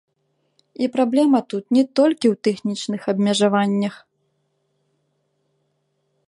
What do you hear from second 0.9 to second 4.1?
праблема тут не толькі ў тэхнічных абмежаваннях.